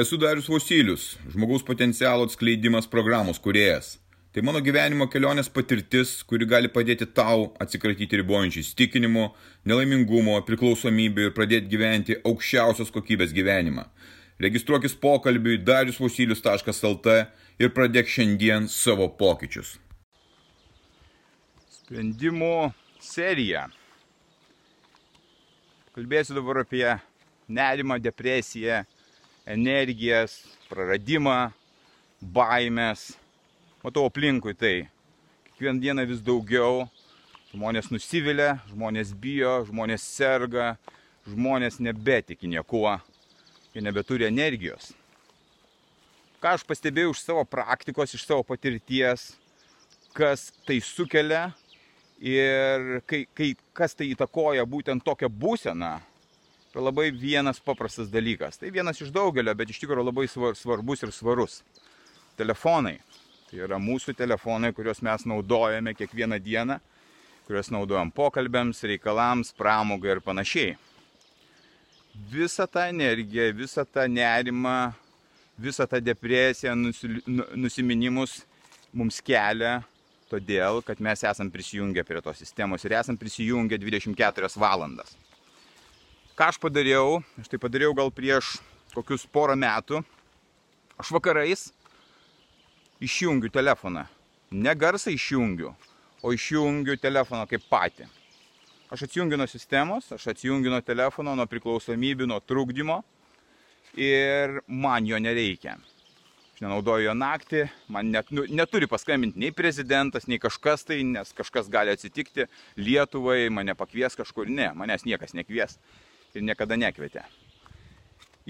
Esu 0.00 0.16
Darius 0.16 0.46
Vosilius, 0.48 1.18
žmogaus 1.28 1.62
potencialo 1.62 2.24
atskleidimas 2.24 2.86
programos 2.88 3.38
kuriejas. 3.38 3.98
Tai 4.32 4.40
mano 4.46 4.60
gyvenimo 4.64 5.04
kelionės 5.12 5.50
patirtis, 5.52 6.12
kuri 6.24 6.46
gali 6.48 6.70
padėti 6.72 7.04
tau 7.18 7.50
atsikratyti 7.60 8.20
ribojančių 8.22 8.62
įstikinimų, 8.62 9.24
nelaimingumo, 9.68 10.38
priklausomybių 10.46 11.26
ir 11.26 11.34
pradėti 11.36 11.68
gyventi 11.74 12.16
aukščiausios 12.30 12.92
kokybės 12.94 13.34
gyvenimą. 13.36 13.84
Registruokis 14.40 14.94
pokalbiui 15.02 15.58
dariusvosilius.lt 15.68 17.16
ir 17.60 17.74
pradėk 17.76 18.08
šiandien 18.08 18.70
savo 18.72 19.10
pokyčius. 19.20 19.74
Sprendimų 21.82 22.70
serija. 23.04 23.66
Kalbėsiu 25.92 26.38
dabar 26.40 26.62
apie 26.64 26.86
nerimą, 27.52 28.00
depresiją, 28.00 28.80
energijas, 29.50 30.38
praradimą, 30.70 31.50
baimės. 32.20 33.10
Matau 33.82 34.06
aplinkui 34.08 34.54
tai. 34.54 34.88
Kiekvieną 35.50 35.82
dieną 35.82 36.06
vis 36.08 36.22
daugiau. 36.24 36.86
Žmonės 37.50 37.90
nusivilia, 37.90 38.60
žmonės 38.70 39.10
bijo, 39.18 39.56
žmonės 39.66 40.04
serga, 40.06 40.76
žmonės 41.26 41.80
nebetiki 41.82 42.46
niekuo. 42.46 42.92
Jie 43.74 43.82
nebeturi 43.82 44.28
energijos. 44.28 44.92
Ką 46.40 46.54
aš 46.56 46.62
pastebėjau 46.64 47.10
iš 47.12 47.24
savo 47.24 47.42
praktikos, 47.44 48.14
iš 48.14 48.22
savo 48.24 48.44
patirties, 48.46 49.32
kas 50.14 50.48
tai 50.66 50.78
sukelia 50.84 51.50
ir 52.22 53.02
kai, 53.08 53.24
kai, 53.34 53.50
kas 53.76 53.98
tai 53.98 54.12
įtakoja 54.14 54.64
būtent 54.68 55.04
tokią 55.04 55.28
būseną, 55.28 55.98
yra 56.74 56.84
labai 56.86 57.10
vienas 57.10 57.60
paprastas 57.60 58.10
dalykas. 58.10 58.58
Tai 58.58 58.70
vienas 58.70 59.00
iš 59.00 59.10
daugelio, 59.14 59.54
bet 59.54 59.70
iš 59.70 59.80
tikrųjų 59.82 60.06
labai 60.06 60.26
svarbus 60.30 61.02
ir 61.02 61.12
svarus. 61.14 61.60
Telefonai. 62.38 62.98
Tai 63.50 63.58
yra 63.66 63.80
mūsų 63.82 64.14
telefonai, 64.14 64.70
kuriuos 64.72 65.02
mes 65.02 65.26
naudojame 65.26 65.94
kiekvieną 65.98 66.38
dieną, 66.38 66.78
kuriuos 67.48 67.72
naudojam 67.74 68.12
pokalbėms, 68.14 68.84
reikalams, 68.86 69.50
pramogai 69.58 70.14
ir 70.14 70.22
panašiai. 70.22 70.76
Visą 72.30 72.66
tą 72.70 72.86
energiją, 72.92 73.48
visą 73.58 73.82
tą 73.86 74.04
nerimą, 74.06 74.92
visą 75.58 75.86
tą 75.90 75.98
depresiją, 75.98 76.76
nu, 76.78 76.92
nusiminimus 77.58 78.44
mums 78.94 79.18
kelia 79.22 79.80
todėl, 80.30 80.78
kad 80.86 81.02
mes 81.02 81.24
esam 81.26 81.50
prisijungę 81.50 82.04
prie 82.06 82.22
tos 82.22 82.38
sistemos 82.38 82.86
ir 82.86 82.94
esam 83.00 83.18
prisijungę 83.18 83.78
24 83.82 84.54
valandas. 84.62 85.16
Ką 86.38 86.48
aš 86.48 86.58
padariau? 86.62 87.20
Aš 87.40 87.50
tai 87.50 87.58
padariau 87.60 87.94
gal 87.96 88.10
prieš 88.14 88.58
kokius 88.94 89.26
porą 89.26 89.56
metų. 89.58 90.00
Aš 91.00 91.10
vakarais 91.14 91.68
išjungiu 93.00 93.50
telefoną. 93.52 94.06
Ne 94.50 94.74
garsą 94.74 95.12
išjungiu, 95.14 95.74
o 96.22 96.32
išjungiu 96.34 96.96
telefoną 97.00 97.46
kaip 97.50 97.64
patį. 97.70 98.08
Aš 98.90 99.06
atsijungiu 99.06 99.38
nuo 99.38 99.46
sistemos, 99.46 100.10
aš 100.12 100.26
atsijungiu 100.32 100.72
nuo 100.72 100.80
telefono, 100.82 101.36
nuo 101.38 101.46
priklausomybių, 101.46 102.26
nuo 102.26 102.40
trukdymo 102.42 102.98
ir 103.94 104.58
man 104.66 105.06
jo 105.06 105.18
nereikia. 105.22 105.76
Aš 106.54 106.64
nenaudoju 106.64 107.06
jo 107.06 107.14
naktį, 107.14 107.64
man 107.94 108.10
net, 108.10 108.34
nu, 108.34 108.44
neturi 108.50 108.90
paskambinti 108.90 109.38
nei 109.38 109.54
prezidentas, 109.54 110.26
nei 110.26 110.42
kažkas 110.42 110.84
tai, 110.88 111.04
nes 111.06 111.30
kažkas 111.38 111.70
gali 111.70 111.94
atsitikti 111.94 112.48
Lietuvai, 112.76 113.44
mane 113.54 113.78
pakvies 113.78 114.18
kažkur, 114.18 114.50
ne, 114.50 114.72
manęs 114.74 115.06
niekas 115.06 115.38
nekvies 115.38 115.78
ir 116.34 116.44
niekada 116.46 116.78
nekvietė. 116.78 117.24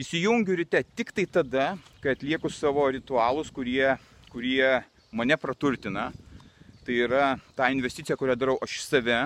Įsijungiu 0.00 0.54
ryte 0.56 0.82
tik 0.96 1.10
tai 1.12 1.26
tada, 1.26 1.74
kai 2.00 2.14
atlieku 2.14 2.50
savo 2.52 2.86
ritualus, 2.88 3.50
kurie, 3.52 3.96
kurie 4.30 4.80
mane 5.12 5.36
praturtina. 5.36 6.10
Tai 6.86 6.96
yra 6.96 7.34
ta 7.58 7.68
investicija, 7.74 8.16
kurią 8.16 8.36
darau 8.38 8.56
aš 8.64 8.78
į 8.78 8.84
save. 8.86 9.20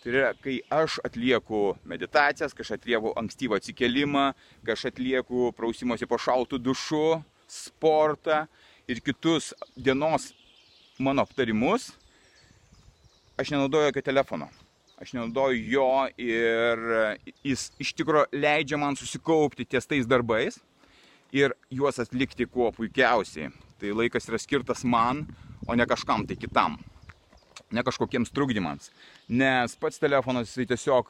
Tai 0.00 0.12
yra, 0.12 0.32
kai 0.40 0.58
aš 0.72 0.98
atlieku 1.04 1.74
meditacijas, 1.88 2.54
kai 2.56 2.64
aš 2.66 2.74
atlieku 2.78 3.12
ankstyvą 3.20 3.60
atsikelimą, 3.60 4.30
kai 4.64 4.76
aš 4.76 4.88
atlieku 4.90 5.50
prausimosi 5.56 6.08
po 6.08 6.18
šaltų 6.20 6.60
dušu, 6.60 7.20
sportą 7.50 8.46
ir 8.88 9.02
kitus 9.04 9.52
dienos 9.76 10.32
mano 10.98 11.24
aptarimus, 11.24 11.92
aš 13.40 13.54
nenaudoju 13.54 13.88
jokio 13.90 14.04
telefono 14.08 14.50
aš 15.00 15.14
nenaudoju 15.16 15.62
jo 15.72 15.88
ir 16.20 16.82
jis 17.44 17.70
iš 17.80 17.94
tikrųjų 17.96 18.28
leidžia 18.36 18.78
man 18.80 18.98
susikaupti 19.00 19.64
ties 19.64 19.88
tais 19.88 20.08
darbais 20.08 20.58
ir 21.32 21.54
juos 21.72 22.00
atlikti 22.02 22.46
kuo 22.46 22.68
puikiausiai. 22.74 23.48
Tai 23.80 23.94
laikas 23.96 24.28
yra 24.28 24.40
skirtas 24.40 24.84
man, 24.84 25.24
o 25.64 25.74
ne 25.74 25.86
kažkam 25.88 26.26
tai 26.28 26.36
kitam. 26.36 26.76
Ne 27.72 27.84
kažkokiems 27.86 28.32
trukdymams. 28.34 28.90
Nes 29.28 29.76
pats 29.80 30.02
telefonas 30.02 30.50
jisai 30.50 30.66
tiesiog, 30.68 31.08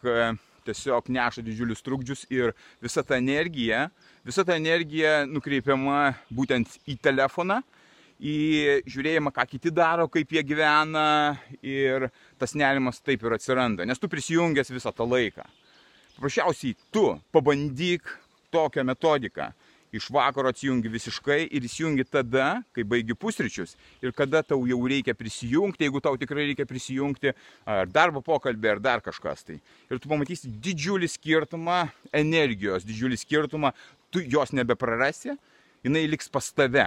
tiesiog 0.69 1.09
neša 1.11 1.43
didžiulius 1.43 1.83
trukdžius 1.83 2.27
ir 2.31 2.55
visa 2.84 3.03
ta 3.03 3.19
energija, 3.19 3.89
visa 4.22 4.45
ta 4.47 4.55
energija 4.61 5.25
nukreipiama 5.27 6.12
būtent 6.31 6.78
į 6.87 7.01
telefoną 7.03 7.62
į 8.20 8.82
žiūrėjimą, 8.88 9.32
ką 9.32 9.47
kiti 9.48 9.72
daro, 9.72 10.06
kaip 10.12 10.32
jie 10.34 10.42
gyvena 10.44 11.38
ir 11.64 12.10
tas 12.41 12.53
nerimas 12.58 13.00
taip 13.00 13.25
ir 13.25 13.36
atsiranda, 13.36 13.86
nes 13.88 14.00
tu 14.00 14.10
prisijungęs 14.12 14.72
visą 14.75 14.92
tą 14.92 15.08
laiką. 15.08 15.47
Paprasčiausiai 16.19 16.76
tu 16.92 17.14
pabandyk 17.32 18.04
tokią 18.53 18.84
metodiką. 18.84 19.50
Iš 19.91 20.06
vakaro 20.14 20.53
atsijungi 20.53 20.86
visiškai 20.86 21.48
ir 21.50 21.64
įsijungi 21.66 22.04
tada, 22.06 22.60
kai 22.76 22.84
baigi 22.86 23.16
pusryčius 23.19 23.72
ir 24.04 24.12
kada 24.14 24.44
tau 24.47 24.62
jau 24.69 24.78
reikia 24.86 25.16
prisijungti, 25.19 25.88
jeigu 25.88 25.98
tau 26.04 26.14
tikrai 26.20 26.44
reikia 26.53 26.69
prisijungti 26.69 27.32
ar 27.66 27.91
darbo 27.91 28.22
pokalbį, 28.22 28.70
ar 28.76 28.84
dar 28.84 29.03
kažkas 29.03 29.42
tai. 29.48 29.59
Ir 29.91 29.98
tu 29.98 30.12
pamatysi 30.12 30.53
didžiulį 30.62 31.10
skirtumą 31.10 31.80
energijos, 32.14 32.86
didžiulį 32.86 33.19
skirtumą, 33.19 33.75
tu 34.14 34.22
jos 34.22 34.54
nebeprarasi, 34.54 35.34
jinai 35.82 36.06
liks 36.06 36.30
pas 36.30 36.53
tave 36.54 36.86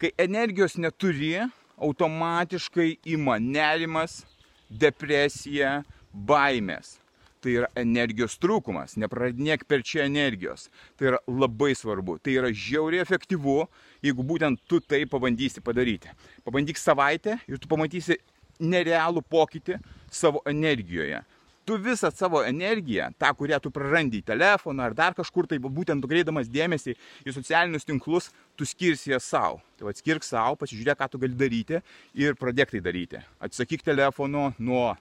kai 0.00 0.12
energijos 0.18 0.76
neturi, 0.76 1.38
automatiškai 1.76 2.96
ima 3.04 3.38
nerimas, 3.40 4.24
depresija, 4.68 5.82
baimės. 6.12 6.96
Tai 7.44 7.52
yra 7.52 7.68
energijos 7.78 8.34
trūkumas, 8.42 8.96
nepraradinėk 8.98 9.66
per 9.68 9.84
čia 9.86 10.06
energijos. 10.08 10.66
Tai 10.98 11.12
yra 11.12 11.20
labai 11.28 11.74
svarbu, 11.78 12.16
tai 12.18 12.38
yra 12.40 12.50
žiauriai 12.50 13.04
efektyvu, 13.04 13.60
jeigu 14.02 14.24
būtent 14.26 14.62
tu 14.66 14.80
tai 14.80 15.04
pabandysi 15.10 15.62
padaryti. 15.62 16.10
Pabandyk 16.48 16.80
savaitę 16.80 17.36
ir 17.46 17.60
tu 17.60 17.70
pamatysi 17.70 18.18
nerealų 18.58 19.22
pokytį 19.30 19.78
savo 20.10 20.40
energijoje 20.48 21.20
tu 21.66 21.76
visą 21.82 22.10
savo 22.14 22.44
energiją, 22.46 23.10
tą, 23.18 23.32
kurią 23.38 23.58
tu 23.62 23.72
prarandi 23.74 24.20
į 24.22 24.26
telefoną 24.30 24.86
ar 24.86 24.94
dar 24.94 25.16
kažkur, 25.18 25.48
tai 25.50 25.58
būtent 25.58 26.02
nukreidamas 26.02 26.50
dėmesį 26.52 26.94
į 27.26 27.34
socialinius 27.34 27.88
tinklus, 27.88 28.30
tu 28.56 28.68
skirsi 28.68 29.10
ją 29.10 29.20
savo. 29.22 29.60
Tai 29.76 29.90
atskirk 29.90 30.24
savo, 30.24 30.54
pasižiūrėk, 30.62 31.00
ką 31.00 31.10
tu 31.10 31.20
gali 31.22 31.34
daryti 31.36 31.82
ir 32.14 32.38
pradėk 32.38 32.72
tai 32.74 32.82
daryti. 32.84 33.22
Atsisakyk 33.42 33.82
telefonų 33.86 34.52
nuo 34.62 34.92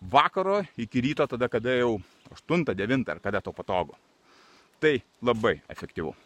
vakaro 0.00 0.62
iki 0.80 1.04
ryto, 1.04 1.28
tada 1.28 1.50
kada 1.52 1.76
jau 1.76 1.98
8-9 2.32 3.12
ar 3.12 3.20
kada 3.20 3.44
to 3.44 3.52
patogu. 3.52 3.96
Tai 4.80 4.96
labai 5.24 5.60
efektyvu. 5.72 6.16